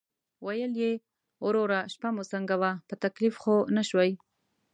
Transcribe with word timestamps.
ویل 0.45 0.73
یې: 0.83 0.93
"وروره 1.45 1.79
شپه 1.93 2.09
مو 2.15 2.23
څنګه 2.33 2.55
وه، 2.61 2.71
په 2.87 2.95
تکلیف 3.03 3.35
خو 3.41 3.55
نه 3.75 3.83
شوئ؟" 3.89 4.11